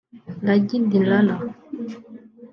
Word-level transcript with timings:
Raggi; 0.47 0.77
Dirar 0.89 1.27